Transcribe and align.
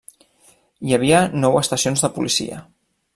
Hi 0.87 0.95
havia 0.97 1.19
nou 1.43 1.59
estacions 1.61 2.05
de 2.07 2.11
policia. 2.17 2.59